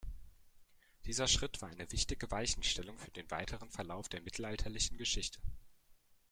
[1.05, 5.37] Dieser Schritt war eine wichtige Weichenstellung für den weiteren Verlauf der mittelalterlichen Geschichte.